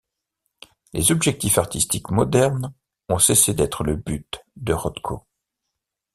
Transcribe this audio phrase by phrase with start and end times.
[0.93, 2.73] Les objectifs artistiques modernes
[3.09, 5.27] ont cessé d'être le but de Rothko.